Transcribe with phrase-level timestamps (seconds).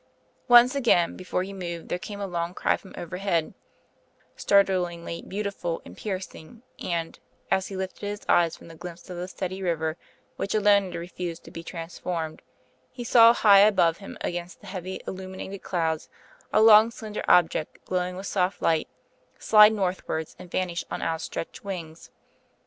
[0.47, 3.53] Once again before he moved there came a long cry from overhead,
[4.35, 7.19] startlingly beautiful and piercing, and,
[7.51, 9.97] as he lifted his eyes from the glimpse of the steady river
[10.37, 12.41] which alone had refused to be transformed,
[12.89, 16.09] he saw high above him against the heavy illuminated clouds,
[16.51, 18.87] a long slender object, glowing with soft light,
[19.37, 22.09] slide northwards and vanish on outstretched wings.